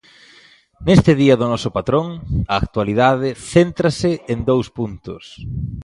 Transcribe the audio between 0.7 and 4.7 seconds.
Neste día do noso patrón, a actualidade céntrase en dous